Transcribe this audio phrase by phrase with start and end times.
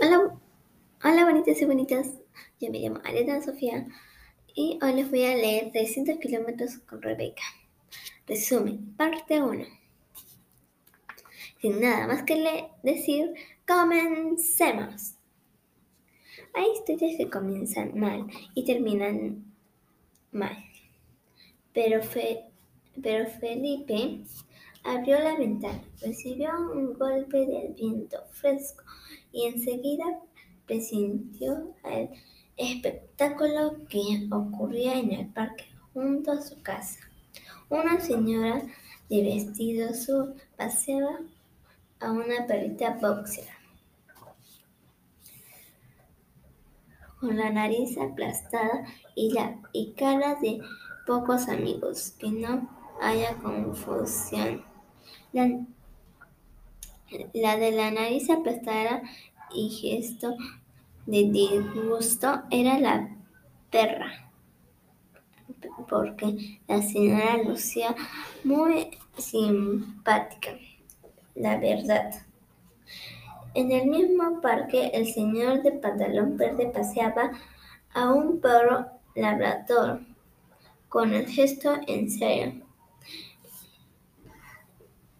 [0.00, 0.36] Hola,
[1.04, 2.10] hola bonitas y bonitas.
[2.58, 3.86] Yo me llamo Ariana Sofía
[4.52, 7.44] y hoy les voy a leer 300 kilómetros con Rebeca.
[8.26, 9.64] Resumen, parte 1.
[11.60, 13.34] Sin nada más que decir,
[13.68, 15.14] comencemos.
[16.54, 19.44] Hay historias que comienzan mal y terminan
[20.32, 20.56] mal.
[21.72, 22.00] Pero,
[23.00, 24.24] pero Felipe
[24.82, 28.82] abrió la ventana, recibió un golpe del viento fresco
[29.34, 30.04] y enseguida
[30.64, 32.08] presintió el
[32.56, 37.00] espectáculo que ocurría en el parque junto a su casa.
[37.68, 38.62] Una señora
[39.10, 41.18] de vestido azul paseaba
[42.00, 43.48] a una perrita boxer
[47.24, 50.60] con la nariz aplastada y la y cara de
[51.06, 52.68] pocos amigos, que no
[53.00, 54.62] haya confusión.
[57.32, 59.02] La de la nariz aplastada
[59.54, 60.36] y gesto
[61.06, 63.08] de disgusto era la
[63.70, 64.30] perra,
[65.88, 67.94] porque la señora lucía
[68.42, 70.50] muy simpática,
[71.34, 72.12] la verdad.
[73.54, 77.30] En el mismo parque, el señor de pantalón verde paseaba
[77.92, 80.00] a un perro labrador
[80.88, 82.62] con el gesto en serio.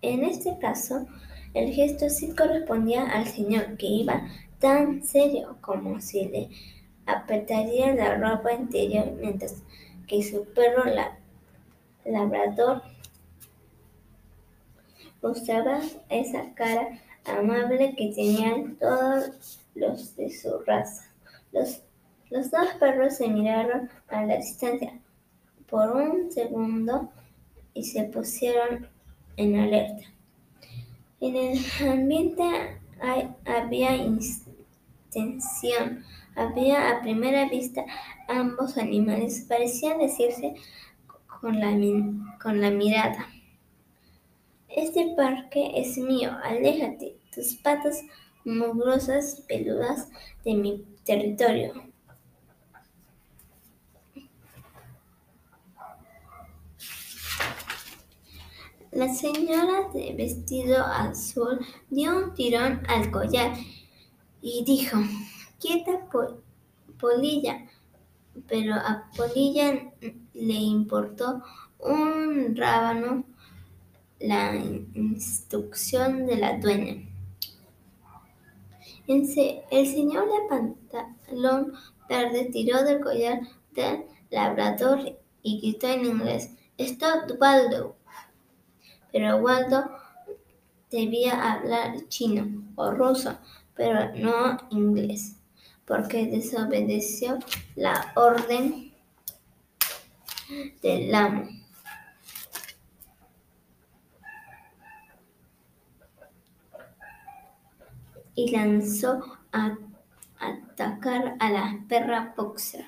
[0.03, 1.07] En este caso,
[1.55, 6.49] el gesto sí correspondía al señor, que iba tan serio como si le
[7.07, 9.63] apretaría la ropa interior mientras
[10.07, 11.17] que su perro la,
[12.05, 12.83] labrador
[15.23, 21.05] mostraba esa cara amable que tenían todos los de su raza.
[21.53, 21.81] Los
[22.51, 24.99] dos perros se miraron a la distancia
[25.69, 27.11] por un segundo
[27.73, 28.89] y se pusieron
[29.37, 30.14] en alerta.
[31.25, 31.59] En el
[31.89, 32.43] ambiente
[33.47, 33.97] había
[35.11, 36.05] tensión.
[36.37, 37.83] Había a primera vista
[38.29, 40.53] ambos animales parecían decirse
[41.41, 41.71] con la,
[42.43, 43.27] con la mirada.
[44.69, 48.03] Este parque es mío, aléjate, tus patas
[48.45, 50.11] mugrosas peludas
[50.45, 51.94] de mi territorio.
[58.95, 61.59] La señora de vestido azul
[61.91, 63.57] dio un tirón al collar
[64.41, 64.99] y dijo,
[65.59, 66.09] quieta
[67.01, 67.67] Polilla.
[68.47, 69.93] Pero a Polilla
[70.35, 71.43] le importó
[71.81, 73.25] un rábano
[74.21, 77.03] la instrucción de la dueña.
[79.09, 81.73] El señor de pantalón
[82.09, 83.41] verde tiró del collar
[83.73, 87.97] del labrador y gritó en inglés, Stop Waldo
[89.15, 89.85] pero Waldo
[90.91, 93.39] debía hablar chino o ruso,
[93.77, 95.37] pero no inglés,
[95.85, 97.39] porque desobedeció
[97.77, 98.93] la orden
[100.83, 101.49] del amo.
[108.35, 109.79] Y lanzó a
[110.41, 112.85] atacar a la perra boxer.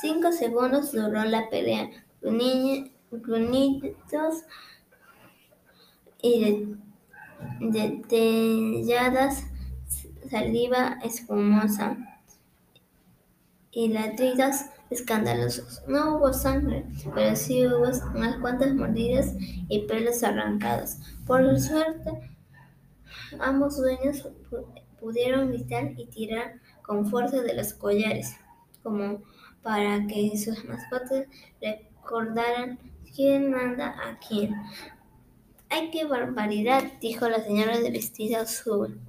[0.00, 1.90] Cinco segundos duró la pelea.
[3.10, 4.44] Grunitos
[6.24, 6.74] y
[7.60, 9.44] detelladas
[10.30, 11.98] saliva espumosa
[13.70, 14.56] y ladridos
[14.88, 15.82] escandalosos.
[15.86, 19.34] No hubo sangre, pero sí hubo unas cuantas mordidas
[19.68, 20.96] y pelos arrancados.
[21.26, 22.10] Por suerte,
[23.38, 24.26] ambos dueños
[24.98, 28.34] pudieron gritar y tirar con fuerza de los collares,
[28.82, 29.22] como
[29.62, 31.26] para que sus mascotas
[31.60, 32.78] recordaran
[33.14, 34.54] quién manda a quién.
[35.70, 36.84] ¡Ay, qué barbaridad!
[37.00, 39.00] dijo la señora de vestido azul,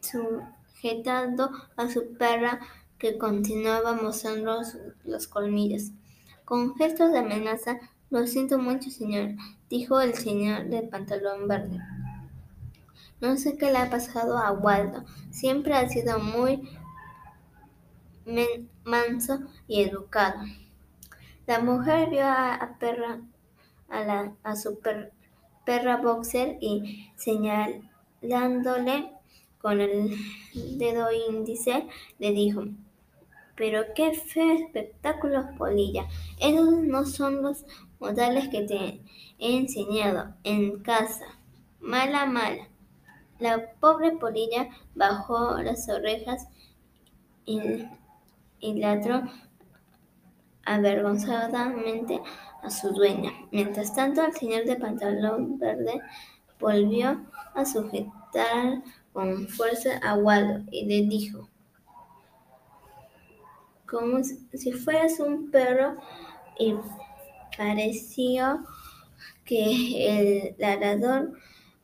[0.00, 2.60] sujetando a su perra
[2.98, 4.62] que continuaba mostrando
[5.04, 5.90] los colmillos.
[6.44, 7.78] Con gestos de amenaza,
[8.10, 9.30] lo siento mucho, señor,
[9.68, 11.78] dijo el señor de pantalón verde.
[13.20, 15.04] No sé qué le ha pasado a Waldo.
[15.30, 16.68] Siempre ha sido muy
[18.84, 20.40] manso y educado.
[21.46, 23.20] La mujer vio a, a perra
[23.88, 24.80] a, su
[25.64, 29.10] perra boxer y señalándole
[29.60, 30.14] con el
[30.52, 31.86] dedo índice
[32.18, 32.64] le dijo,
[33.56, 36.06] pero qué feo espectáculo, Polilla.
[36.40, 37.64] Esos no son los
[38.00, 39.00] modales que te
[39.38, 41.26] he enseñado en casa.
[41.80, 42.68] Mala, mala.
[43.38, 46.48] La pobre Polilla bajó las orejas
[47.44, 47.60] y,
[48.60, 49.22] y ladró
[50.64, 52.20] avergonzadamente
[52.64, 53.32] a su dueña.
[53.52, 56.00] Mientras tanto, el señor de pantalón verde
[56.58, 57.20] volvió
[57.54, 58.82] a sujetar
[59.12, 61.48] con fuerza a Waldo y le dijo,
[63.86, 65.94] como si fueras un perro,
[66.58, 66.74] y
[67.56, 68.64] pareció
[69.44, 71.32] que el ladrador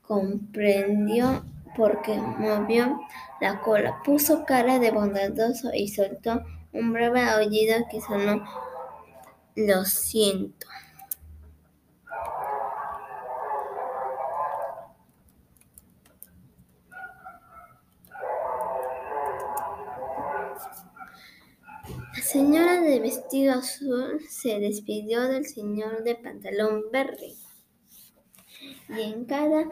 [0.03, 1.45] comprendió
[1.77, 3.01] porque movió
[3.41, 6.43] la cola, puso cara de bondadoso y soltó
[6.73, 8.45] un breve aullido que sonó
[9.57, 10.67] Lo siento.
[22.17, 27.35] La señora de vestido azul se despidió del señor de pantalón verde
[28.89, 29.65] y en cada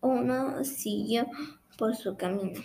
[0.00, 1.26] uno siguió
[1.76, 2.60] por su camino.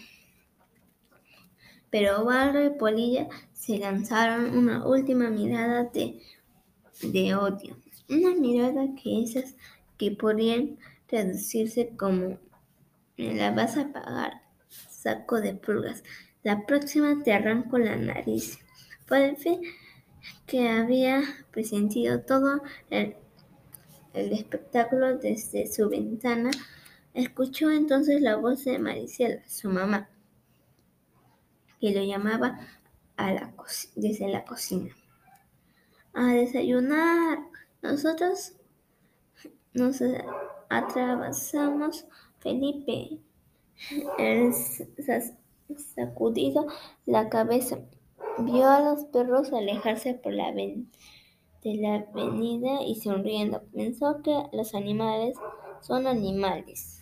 [1.92, 7.78] Pero Barro y Polilla se lanzaron una última mirada de, odio,
[8.10, 9.56] una mirada que esas
[9.98, 10.78] que podían
[11.08, 12.38] traducirse como
[13.18, 16.04] la vas a pagar, saco de pulgas.
[16.44, 18.60] La próxima te arranco la nariz.
[19.38, 19.62] fin
[20.46, 21.22] que había
[21.52, 23.16] presentido todo el,
[24.14, 26.52] el espectáculo desde su ventana,
[27.14, 30.10] escuchó entonces la voz de Maricela, su mamá
[31.80, 32.60] que lo llamaba
[33.18, 33.54] a la
[33.96, 34.96] desde la cocina.
[36.14, 37.40] A desayunar.
[37.82, 38.54] Nosotros
[39.74, 40.02] nos
[40.70, 42.06] atravesamos.
[42.40, 43.20] Felipe,
[44.18, 44.54] el
[45.96, 46.68] sacudido
[47.06, 47.80] la cabeza,
[48.40, 54.74] vio a los perros alejarse por la de la avenida y sonriendo pensó que los
[54.74, 55.36] animales
[55.82, 56.99] son animales.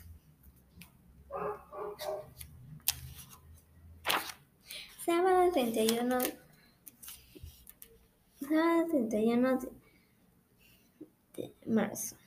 [5.08, 6.20] Sábado 31,
[8.42, 9.72] sábado 31 de,
[11.34, 12.18] de marzo.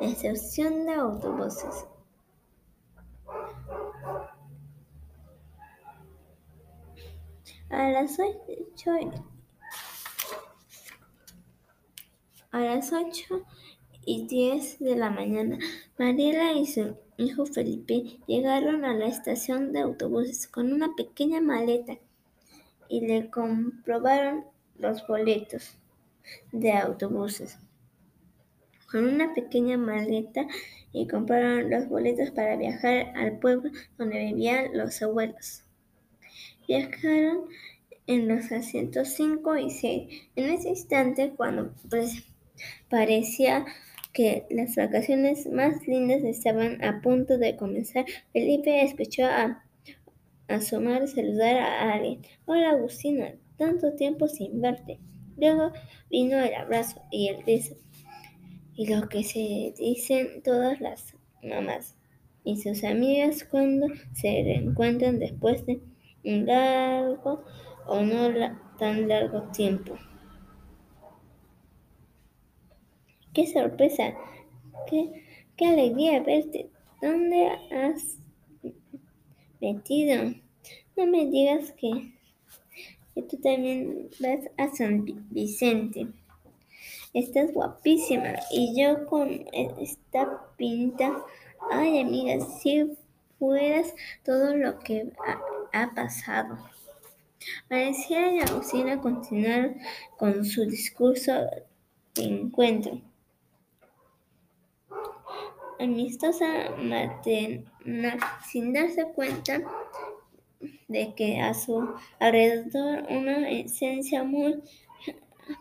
[0.00, 1.86] Estación de autobuses.
[7.70, 8.92] A las 8
[12.52, 13.44] a las 8
[14.06, 15.58] y 10 de la mañana,
[15.98, 21.98] Mariela y su hijo Felipe llegaron a la estación de autobuses con una pequeña maleta
[22.88, 24.44] y le comprobaron
[24.78, 25.76] los boletos
[26.52, 27.58] de autobuses.
[28.90, 30.46] Con una pequeña maleta
[30.92, 35.64] y compraron los boletos para viajar al pueblo donde vivían los abuelos.
[36.66, 37.48] Viajaron
[38.06, 40.22] en los asientos 5 y 6.
[40.36, 42.24] En ese instante, cuando pues,
[42.88, 43.66] parecía
[44.18, 49.62] que las vacaciones más lindas estaban a punto de comenzar, Felipe escuchó a
[50.48, 52.22] asomar saludar a alguien.
[52.44, 54.98] Hola Agustina, tanto tiempo sin verte.
[55.36, 55.70] Luego
[56.10, 57.76] vino el abrazo y el beso.
[58.74, 61.96] Y lo que se dicen todas las mamás
[62.42, 65.80] y sus amigas cuando se reencuentran después de
[66.24, 67.44] un largo
[67.86, 68.32] o no
[68.80, 69.96] tan largo tiempo.
[73.34, 74.14] ¡Qué sorpresa!
[74.88, 76.70] ¡Qué, alegría verte!
[77.02, 78.18] ¿Dónde has
[79.60, 80.34] metido?
[80.96, 82.14] No me digas que,
[83.14, 86.08] que tú también vas a San Vicente.
[87.12, 91.22] Estás guapísima y yo con esta pinta.
[91.70, 92.90] Ay, amiga, si
[93.38, 93.94] fueras
[94.24, 95.12] todo lo que
[95.72, 96.58] ha, pasado.
[97.68, 99.76] Parecía y Agustina continuar
[100.16, 101.32] con su discurso
[102.14, 103.00] de encuentro
[105.78, 109.60] amistosa materna sin darse cuenta
[110.88, 114.62] de que a su alrededor una esencia muy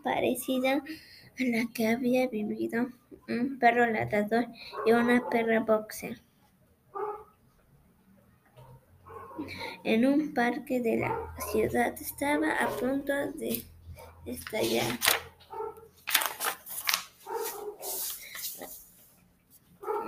[0.04, 0.84] parecida
[1.40, 2.88] a la que había vivido
[3.28, 4.48] un perro ladrador
[4.86, 6.22] y una perra boxer.
[9.84, 13.64] En un parque de la ciudad estaba a punto de
[14.26, 14.98] estallar.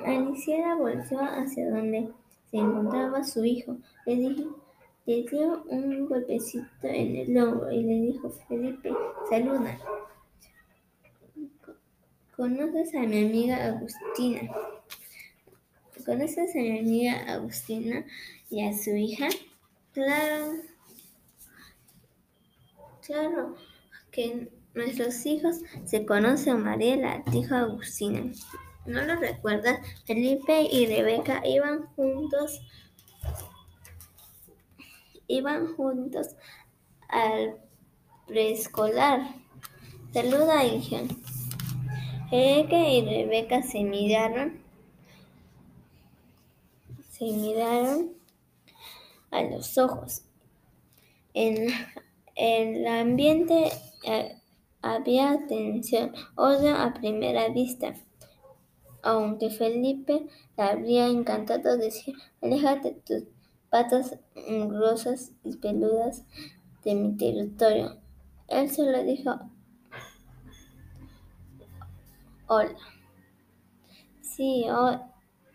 [0.05, 2.09] Alicia volvió hacia donde
[2.49, 3.77] se encontraba su hijo.
[4.05, 4.35] Le,
[5.05, 8.91] dio un golpecito en el hombro y le dijo, Felipe,
[9.29, 9.77] saluda.
[12.35, 14.51] ¿Conoces a mi amiga Agustina?
[16.05, 18.05] ¿Conoces a mi amiga Agustina
[18.49, 19.27] y a su hija?
[19.91, 20.53] Claro,
[23.05, 23.55] claro
[24.11, 28.31] que nuestros hijos se conocen, Mariela, dijo Agustina.
[28.85, 29.79] ¿No lo recuerdas?
[30.05, 32.61] Felipe y Rebeca iban juntos,
[35.27, 36.35] iban juntos
[37.07, 37.57] al
[38.27, 39.35] preescolar.
[40.13, 41.01] Saluda, hija.
[42.29, 44.69] Felipe y Rebeca se miraron
[47.19, 48.13] se miraron
[49.29, 50.21] a los ojos.
[51.33, 51.67] En
[52.35, 53.71] el ambiente
[54.05, 54.37] eh,
[54.81, 57.93] había tensión, odio a primera vista.
[59.01, 60.27] Aunque Felipe
[60.57, 63.23] le habría encantado decir, aléjate tus
[63.69, 66.25] patas grosas y peludas
[66.83, 67.97] de mi territorio.
[68.47, 69.39] Él solo dijo,
[72.47, 72.75] hola.
[74.21, 74.65] Sí,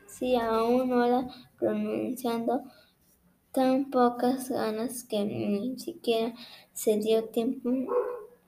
[0.07, 2.63] sí, aún hola, pronunciando
[3.53, 6.35] tan pocas ganas que ni siquiera
[6.73, 7.71] se dio tiempo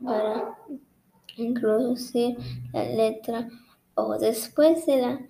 [0.05, 0.59] para
[1.37, 2.37] introducir
[2.73, 3.49] la letra
[3.97, 4.19] O.
[4.19, 5.21] Después de la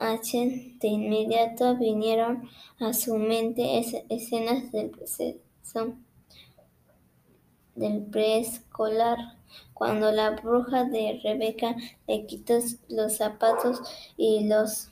[0.00, 2.48] H, de inmediato vinieron
[2.80, 5.94] a su mente escenas del proceso
[7.78, 9.18] del preescolar,
[9.72, 12.58] cuando la bruja de Rebeca le quitó
[12.88, 13.80] los zapatos
[14.16, 14.90] y los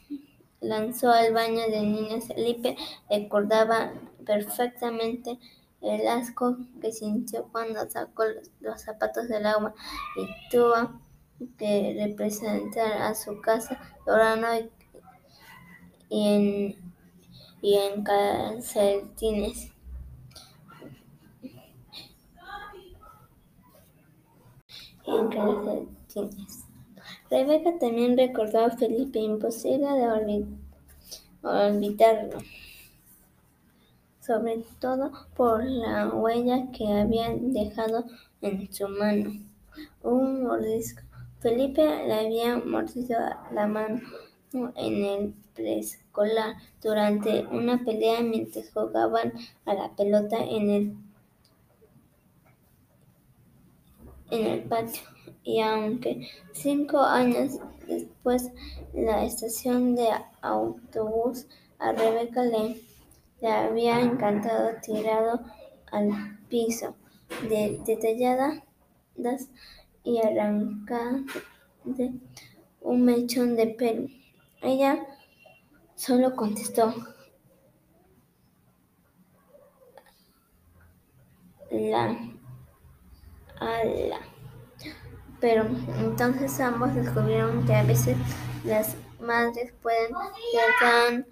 [0.60, 2.24] lanzó al baño de niños.
[2.26, 2.76] Felipe
[3.10, 3.92] recordaba
[4.24, 5.38] perfectamente
[5.82, 8.24] el asco que sintió cuando sacó
[8.60, 9.74] los, zapatos del agua
[10.16, 11.00] y tuvo
[11.58, 14.70] que representar a su casa llorando
[16.08, 16.76] y, en,
[17.62, 19.72] y en calcetines.
[25.06, 26.66] en calcetines.
[27.30, 30.42] Rebeca también recordó a Felipe, imposible de
[31.42, 32.38] olvidarlo,
[34.20, 38.04] sobre todo por la huella que habían dejado
[38.40, 39.32] en su mano.
[40.02, 41.05] Un mordisco.
[41.40, 43.18] Felipe le había mordido
[43.52, 44.00] la mano
[44.52, 49.32] en el preescolar durante una pelea mientras jugaban
[49.64, 50.96] a la pelota en el
[54.30, 55.02] en el patio.
[55.44, 58.50] Y aunque cinco años después
[58.92, 60.08] la estación de
[60.42, 61.46] autobús
[61.78, 62.82] a Rebeca le,
[63.40, 65.40] le había encantado tirado
[65.92, 66.96] al piso,
[67.48, 68.62] de, detalladas
[70.06, 71.22] y arrancada
[71.84, 72.12] de
[72.80, 74.08] un mechón de pelo.
[74.62, 75.04] Ella
[75.96, 76.94] solo contestó
[81.70, 82.16] la.
[85.40, 85.66] Pero
[85.98, 88.16] entonces ambos descubrieron que a veces
[88.64, 90.12] las madres pueden
[90.52, 91.26] ser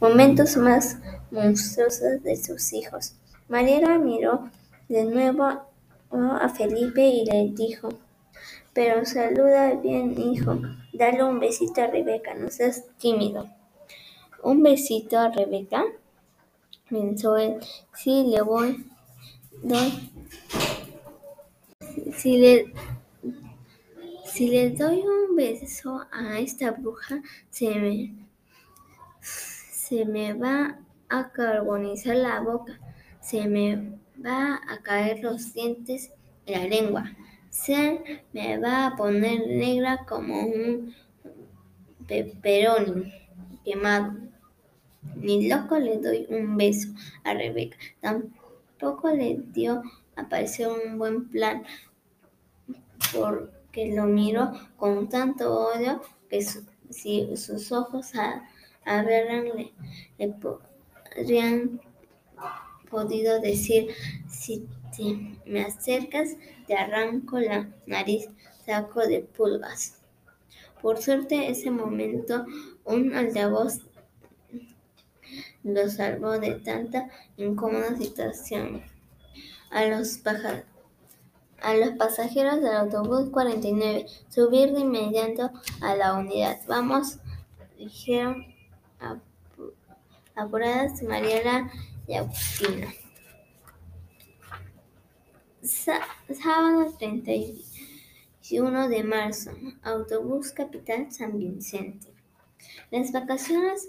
[0.00, 0.98] momentos más
[1.30, 3.14] monstruosos de sus hijos.
[3.48, 4.50] Mariela miró
[4.88, 5.67] de nuevo
[6.10, 7.88] a Felipe y le dijo,
[8.72, 10.58] pero saluda bien, hijo.
[10.92, 13.48] Dale un besito a Rebeca, no seas tímido.
[14.42, 15.84] ¿Un besito a Rebeca?
[16.88, 17.58] Pensó él.
[17.94, 18.86] Sí, le voy.
[19.62, 20.10] Doy
[22.18, 22.72] si le,
[24.24, 28.14] si le doy un beso a esta bruja, se me,
[29.20, 32.78] se me va a carbonizar la boca,
[33.20, 36.12] se me va a caer los dientes
[36.46, 37.12] y la lengua,
[37.50, 40.94] se me va a poner negra como un
[42.06, 43.12] peperoni
[43.64, 44.14] quemado.
[45.16, 46.88] Ni loco le doy un beso
[47.24, 47.76] a Rebeca.
[48.00, 49.82] Tampoco le dio
[50.16, 51.64] a parecer un buen plan
[53.14, 56.42] porque lo miró con tanto odio que
[56.90, 58.12] si sus ojos
[58.84, 59.72] le,
[60.18, 61.80] le podrían
[62.90, 63.88] podido decir
[64.28, 64.66] si
[65.46, 68.28] me acercas te arranco la nariz
[68.66, 69.98] saco de pulgas
[70.82, 72.44] por suerte ese momento
[72.84, 73.80] un altavoz
[75.62, 78.82] lo salvó de tanta incómoda situación
[79.70, 80.20] a los
[81.60, 86.58] a los pasajeros del autobús 49 subir de inmediato a la unidad.
[86.68, 87.18] Vamos,
[87.76, 88.46] dijeron
[90.36, 91.70] apuradas Mariela
[92.16, 92.92] Agustina.
[95.62, 99.50] Sábado 31 de marzo,
[99.82, 102.08] autobús Capital San Vicente.
[102.90, 103.88] Las vacaciones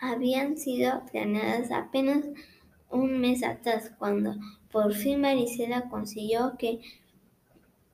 [0.00, 2.24] habían sido planeadas apenas
[2.90, 4.36] un mes atrás, cuando
[4.70, 6.80] por fin Marisela consiguió que,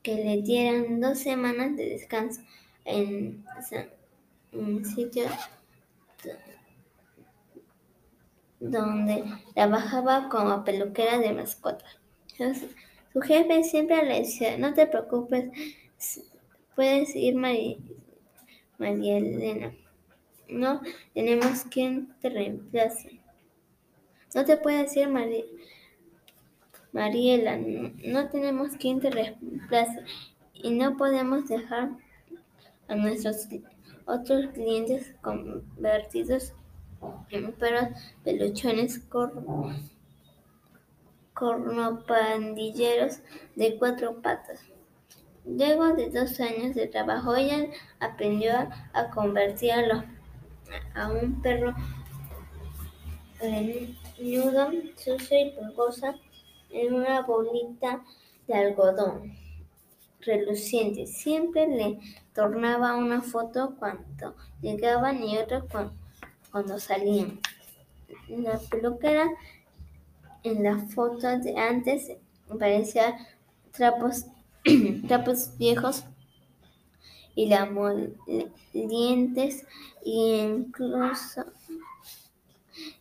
[0.03, 2.43] que le dieran dos semanas de descanso
[2.85, 3.45] en
[4.53, 5.25] un sitio
[8.71, 11.99] donde trabajaba como peluquera de mascotas.
[13.13, 15.51] Su jefe siempre le decía, no te preocupes,
[16.75, 17.79] puedes ir María,
[18.79, 19.73] Elena.
[20.49, 20.81] No
[21.15, 23.21] tenemos quien te reemplace.
[24.35, 25.45] No te puedes ir María.
[26.93, 30.05] Mariela, no tenemos quien te reemplace
[30.53, 31.91] y no podemos dejar
[32.87, 33.49] a nuestros
[34.07, 36.55] otros clientes convertidos
[37.59, 37.89] perros
[38.23, 39.01] peluchones
[41.35, 43.21] cornopandilleros
[43.57, 44.61] de cuatro patas.
[45.45, 47.67] Luego de dos años de trabajo, ella
[48.01, 48.53] aprendió
[48.93, 50.05] a convertirlo
[50.95, 51.75] a un perro
[53.41, 56.15] greñudo, sucio y pulgosa
[56.71, 58.03] en una bolita
[58.47, 59.37] de algodón
[60.21, 61.07] reluciente.
[61.07, 61.99] Siempre le
[62.35, 65.95] tornaba una foto cuando llegaban y otra cuando,
[66.79, 67.41] salían.
[68.29, 69.29] La peluquera
[70.45, 72.13] en la foto de antes
[72.59, 73.17] parecía
[73.73, 74.27] trapos,
[75.09, 76.05] trapos viejos
[77.35, 78.07] y la molientes
[80.05, 81.45] y incluso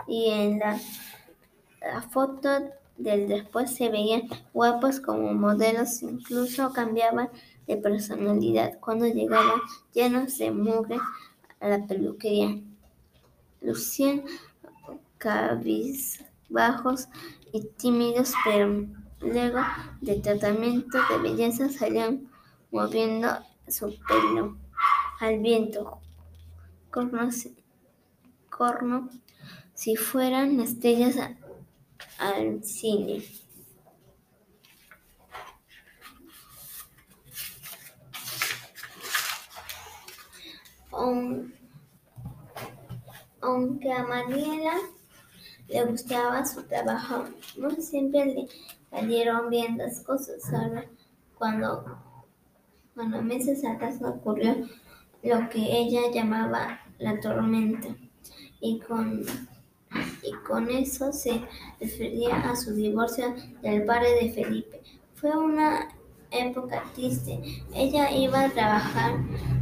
[0.08, 0.80] y en la,
[1.82, 2.50] la foto
[2.98, 7.30] del después se veían guapos como modelos, incluso cambiaban
[7.68, 9.60] de personalidad cuando llegaban
[9.94, 10.98] llenos de mugre
[11.60, 12.62] a la peluquería.
[13.64, 14.24] Lucían
[15.18, 17.08] cabizbajos
[17.54, 18.86] y tímidos, pero
[19.22, 19.60] luego
[20.02, 22.30] de tratamiento de belleza salían
[22.72, 23.30] moviendo
[23.68, 24.58] su pelo
[25.20, 26.00] al viento,
[26.90, 27.30] corno,
[29.74, 31.16] si fueran estrellas
[32.20, 33.24] al cine.
[43.44, 44.74] Aunque a Mariela
[45.68, 47.26] le gustaba su trabajo,
[47.58, 48.48] no siempre le
[48.90, 50.42] salieron bien las cosas.
[50.54, 50.86] Ahora,
[51.38, 51.86] cuando,
[52.96, 54.56] cuando meses atrás ocurrió
[55.24, 57.90] lo que ella llamaba la tormenta,
[58.62, 59.26] y con
[60.24, 61.42] y con eso se
[61.80, 64.82] refería a su divorcio del padre de Felipe.
[65.16, 65.90] Fue una
[66.32, 67.40] época triste.
[67.76, 69.20] Ella iba a trabajar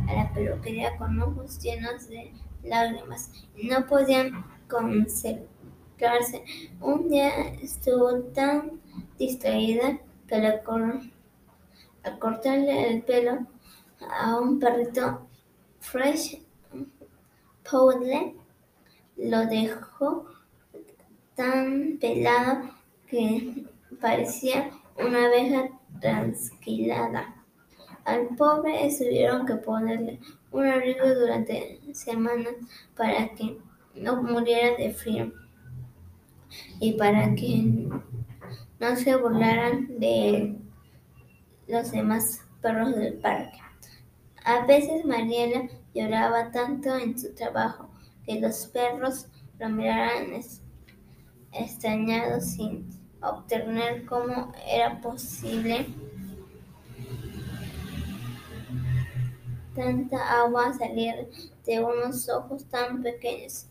[0.08, 2.32] a la peluquería con ojos llenos de
[2.64, 6.44] lágrimas no podían concentrarse.
[6.80, 7.30] Un día
[7.62, 8.82] estuvo tan
[9.18, 13.46] distraída que al cortarle el pelo
[14.00, 15.28] a un perrito
[15.80, 16.42] fresh
[17.70, 18.36] poodle
[19.18, 20.26] lo dejó
[21.36, 22.72] tan pelado
[23.08, 23.66] que
[24.00, 27.41] parecía una abeja trasquilada.
[28.06, 30.20] Al pobre tuvieron que ponerle
[30.52, 32.56] un abrigo durante semanas
[32.96, 33.58] para que
[33.96, 35.32] no muriera de frío
[36.80, 37.90] y para que
[38.80, 40.58] no se burlaran de
[41.68, 43.60] los demás perros del parque.
[44.44, 47.90] A veces Mariela lloraba tanto en su trabajo
[48.26, 49.28] que los perros
[49.60, 50.42] lo miraran
[51.52, 52.90] extrañados sin
[53.22, 55.86] obtener cómo era posible
[59.76, 61.30] tanta agua salir
[61.66, 63.66] de unos ojos tan pequeños.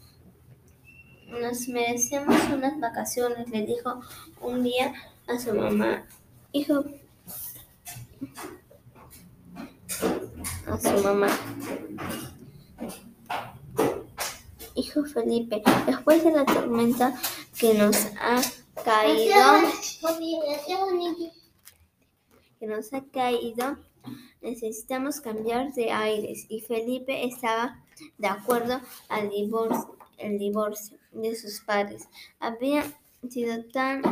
[1.29, 4.01] Nos merecemos unas vacaciones, le dijo
[4.41, 4.93] un día
[5.29, 6.05] a su mamá.
[6.53, 6.85] Hijo,
[10.67, 11.29] a su mamá.
[14.75, 17.15] Hijo Felipe, después de la tormenta
[17.59, 18.41] que nos ha
[18.83, 19.37] caído,
[22.59, 23.77] que nos ha caído,
[24.43, 26.47] necesitamos cambiar de aires.
[26.49, 27.83] Y Felipe estaba
[28.19, 32.09] de acuerdo al divorcio, el divorcio de sus padres.
[32.39, 32.85] Había
[33.29, 34.03] sido tan,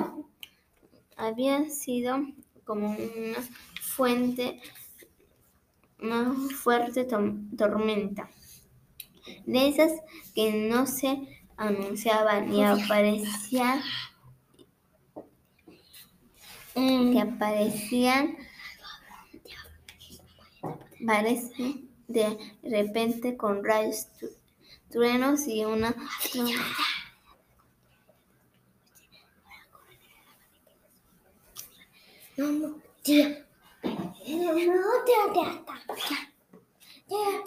[1.17, 2.19] había sido
[2.65, 3.39] como una
[3.81, 4.61] fuente,
[6.01, 8.31] una fuerte tormenta
[9.47, 9.93] de esas
[10.35, 13.81] que no se anunciaban ni aparecían
[16.75, 18.37] que aparecían
[21.07, 24.09] parece de repente con rayos
[24.91, 25.95] truenos y una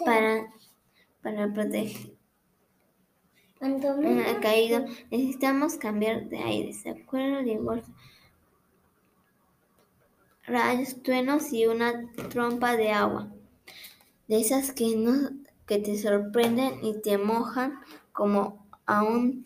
[0.06, 0.48] para
[1.22, 2.22] para proteger
[3.62, 6.74] ha caído, necesitamos cambiar de aire.
[6.74, 7.92] ¿Se acuerdan de bolsa?
[10.46, 13.32] Rayos, truenos y una trompa de agua.
[14.32, 15.30] De esas que no
[15.66, 17.82] que te sorprenden y te mojan
[18.14, 19.44] como a un,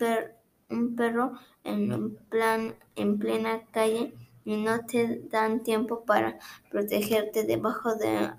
[0.70, 1.32] un perro
[1.64, 6.38] en, plan, en plena calle y no te dan tiempo para
[6.70, 8.30] protegerte debajo de,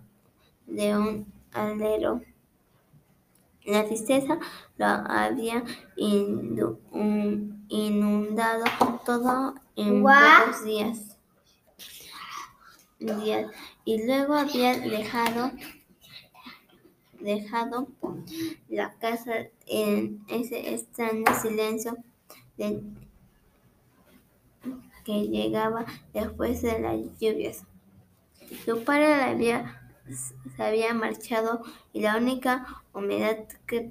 [0.68, 2.22] de un alero.
[3.66, 4.40] La tristeza
[4.78, 5.66] lo había
[7.68, 8.64] inundado
[9.06, 11.18] todo en pocos días,
[13.00, 13.52] días,
[13.84, 15.52] y luego había dejado
[17.20, 17.88] dejado
[18.70, 21.98] la casa en ese extraño silencio
[25.04, 27.64] que llegaba después de las lluvias.
[28.66, 29.94] Su padre había,
[30.56, 33.90] se había marchado y la única humedad que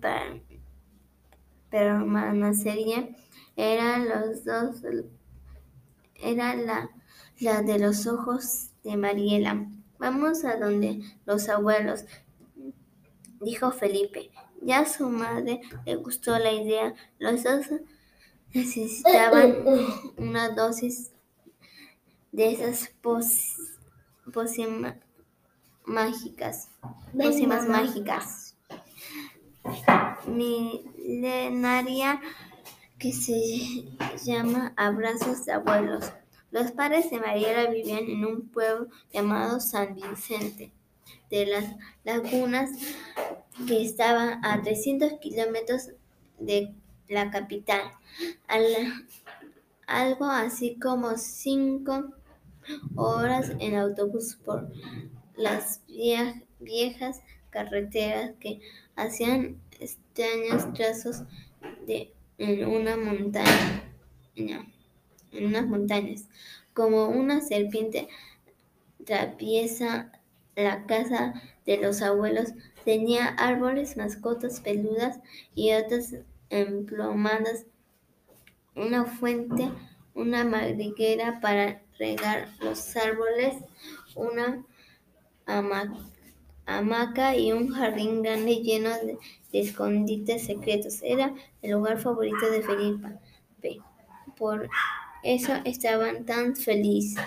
[1.71, 3.09] permanecería
[3.57, 4.83] era los dos
[6.23, 6.91] era la,
[7.41, 9.67] la de los ojos de Mariela.
[9.99, 12.05] Vamos a donde los abuelos,
[13.47, 14.31] dijo Felipe.
[14.61, 16.95] Ya a su madre le gustó la idea.
[17.19, 17.67] Los dos
[18.53, 19.65] necesitaban
[20.17, 21.13] una dosis
[22.33, 22.91] de esas
[24.25, 24.97] pócimas
[25.85, 26.71] mágicas.
[27.17, 28.57] Pócimas mágicas.
[30.27, 32.21] Milenaria
[32.99, 33.85] que se
[34.25, 36.13] llama Abrazos de Abuelos.
[36.51, 40.73] Los padres de Mariela vivían en un pueblo llamado San Vicente
[41.31, 41.65] de las
[42.05, 42.71] Lagunas,
[43.67, 45.91] que estaba a 300 kilómetros
[46.39, 46.75] de
[47.09, 47.81] la capital,
[49.87, 52.13] algo así como 5
[52.97, 54.71] horas en autobús por
[55.37, 55.81] las
[56.59, 58.61] viejas carreteras que
[58.97, 61.23] hacían extraños trazos
[61.87, 63.83] de en una montaña,
[64.35, 64.67] en
[65.47, 66.29] unas montañas,
[66.75, 68.09] como una serpiente
[69.05, 70.13] traviesa
[70.57, 72.55] la casa de los abuelos.
[72.85, 75.21] Tenía árboles, mascotas peludas
[75.55, 76.15] y otras
[76.51, 77.67] emplomadas,
[78.75, 79.71] una fuente,
[80.15, 83.55] una madriguera para regar los árboles,
[84.15, 84.65] una
[86.67, 89.19] hamaca y un jardín grande lleno de
[89.53, 91.01] escondites secretos.
[91.03, 93.09] Era el lugar favorito de Felipe.
[94.37, 94.69] Por
[95.23, 97.25] eso estaban tan felices.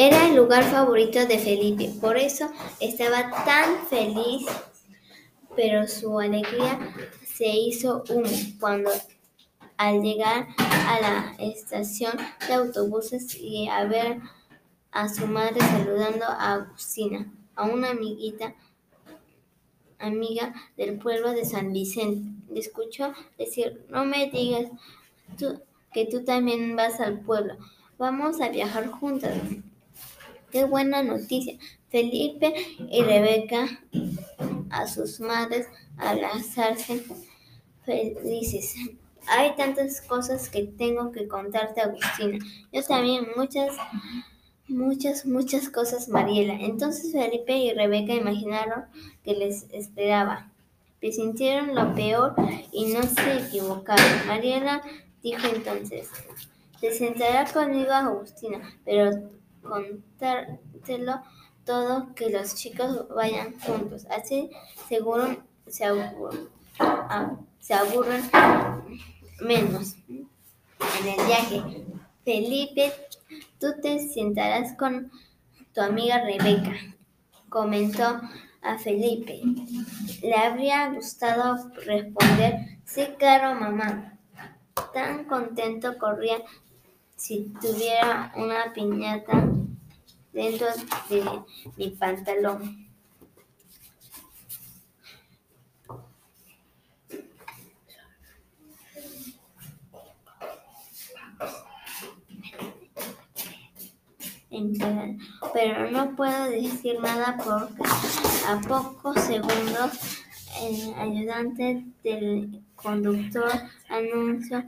[0.00, 4.46] Era el lugar favorito de Felipe, por eso estaba tan feliz,
[5.56, 6.78] pero su alegría
[7.26, 8.30] se hizo humo
[8.60, 8.92] cuando
[9.76, 12.12] al llegar a la estación
[12.46, 14.20] de autobuses y a ver
[14.92, 18.54] a su madre saludando a Agustina, a una amiguita,
[19.98, 22.30] amiga del pueblo de San Vicente.
[22.54, 24.70] Le escuchó decir, no me digas
[25.92, 27.56] que tú también vas al pueblo,
[27.98, 29.34] vamos a viajar juntas.
[30.50, 31.58] Qué buena noticia.
[31.90, 32.54] Felipe
[32.90, 33.66] y Rebeca
[34.70, 37.04] a sus madres al alzarse
[37.84, 38.74] felices.
[39.26, 42.38] Hay tantas cosas que tengo que contarte, Agustina.
[42.72, 43.74] Yo también, muchas,
[44.68, 46.54] muchas, muchas cosas, Mariela.
[46.54, 48.84] Entonces Felipe y Rebeca imaginaron
[49.24, 50.50] que les esperaba.
[51.00, 52.34] sintieron lo peor
[52.72, 54.26] y no se equivocaron.
[54.26, 54.82] Mariela
[55.22, 56.08] dijo entonces,
[56.80, 59.10] te sentará conmigo, Agustina, pero
[59.62, 61.22] contártelo
[61.64, 64.06] todo, que los chicos vayan juntos.
[64.10, 64.50] Así
[64.88, 66.48] seguro se aburren
[67.60, 68.22] se aburren
[69.40, 71.84] menos en el viaje.
[72.24, 72.92] Felipe,
[73.58, 75.10] tú te sentarás con
[75.74, 76.72] tu amiga Rebeca,
[77.48, 78.20] comentó
[78.62, 79.40] a Felipe.
[80.22, 84.18] Le habría gustado responder, sí, claro, mamá.
[84.94, 86.38] Tan contento corría
[87.18, 89.50] si tuviera una piñata
[90.32, 90.68] dentro
[91.10, 91.24] de
[91.76, 92.86] mi pantalón.
[105.52, 107.82] pero no puedo decir nada porque
[108.46, 110.22] a pocos segundos
[110.62, 113.50] el ayudante del conductor
[113.88, 114.64] anunció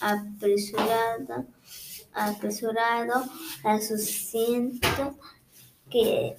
[0.00, 1.46] apresurado,
[2.12, 3.24] apresurado
[3.64, 5.16] a sus cientos
[5.90, 6.36] que,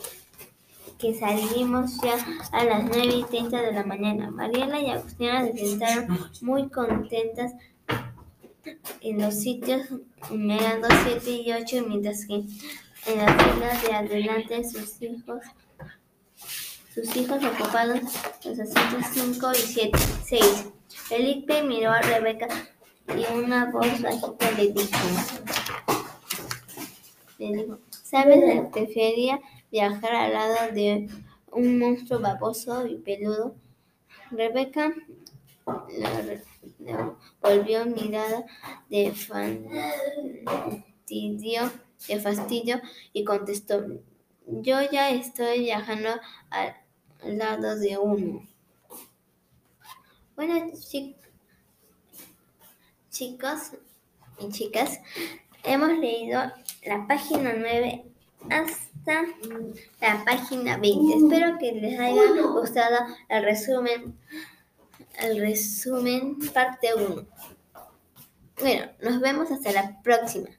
[0.98, 2.17] que salimos ya
[2.52, 4.32] a las 9 y 30 de la mañana.
[4.32, 7.54] Mariela y Agustina se sentaron muy contentas
[9.02, 9.88] en los sitios
[10.30, 15.41] numerando 7 y 8, mientras que en las filas de adelante sus hijos
[16.93, 18.00] sus hijos ocupados
[18.43, 20.65] los asientos 5 y 7, 6.
[20.88, 22.48] Felipe miró a Rebeca
[23.15, 24.98] y una voz bajita le dijo,
[27.38, 28.67] le dijo, ¿sabes?
[28.72, 29.39] Prefería
[29.72, 31.08] viajar al lado de
[31.52, 33.56] un monstruo baboso y peludo.
[34.32, 34.93] Rebeca
[37.41, 38.46] volvió mirada
[38.89, 39.12] de
[41.06, 41.72] fastidio,
[42.08, 42.82] de fastidio
[43.13, 43.86] y contestó,
[44.46, 46.10] yo ya estoy viajando
[46.50, 48.48] al lado de uno.
[50.36, 50.72] Bueno,
[53.17, 53.71] chicos
[54.38, 54.99] y chicas,
[55.63, 56.39] hemos leído
[56.86, 58.06] la página 9
[58.51, 59.25] hasta
[59.99, 61.15] la página 20.
[61.15, 64.19] Espero que les haya gustado el resumen,
[65.19, 67.25] el resumen parte 1.
[68.60, 70.49] Bueno, nos vemos hasta la próxima.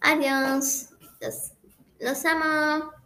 [0.00, 0.90] Adiós.
[1.20, 1.52] Los,
[1.98, 2.97] los amo.